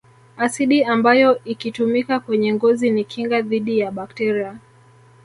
[0.37, 4.57] Asidi ambayo ikitumika kwenye ngozi ni kinga dhidi ya bakteria